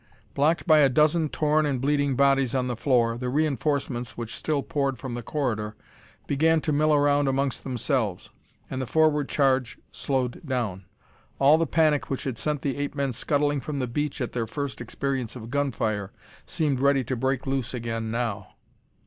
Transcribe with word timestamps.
Blocked 0.33 0.65
by 0.65 0.79
a 0.79 0.89
dozen 0.89 1.29
torn 1.29 1.63
and 1.63 1.79
bleeding 1.79 2.15
bodies 2.15 2.55
on 2.55 2.67
the 2.67 2.75
floor, 2.75 3.19
the 3.19 3.29
reenforcements 3.29 4.17
which 4.17 4.33
still 4.35 4.63
poured 4.63 4.97
from 4.97 5.13
the 5.13 5.21
corridor, 5.21 5.75
began 6.25 6.59
to 6.61 6.71
mill 6.71 6.91
around 6.91 7.27
amongst 7.27 7.63
themselves, 7.63 8.31
and 8.67 8.81
the 8.81 8.87
forward 8.87 9.29
charge 9.29 9.77
slowed 9.91 10.43
down. 10.43 10.85
All 11.37 11.59
the 11.59 11.67
panic 11.67 12.09
which 12.09 12.23
had 12.23 12.39
sent 12.39 12.63
the 12.63 12.77
ape 12.77 12.95
men 12.95 13.11
scuttling 13.11 13.59
from 13.61 13.77
the 13.77 13.85
beach 13.85 14.21
at 14.21 14.31
their 14.31 14.47
first 14.47 14.81
experience 14.81 15.35
of 15.35 15.51
gunfire, 15.51 16.11
seemed 16.47 16.79
ready 16.79 17.03
to 17.03 17.15
break 17.15 17.45
loose 17.45 17.71
again 17.75 18.09
now. 18.09 18.55